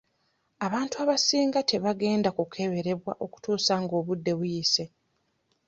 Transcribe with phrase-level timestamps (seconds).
[0.65, 4.85] Abantu abasinga tebagenda kukeberebwa okutuusa nga obudde buyise.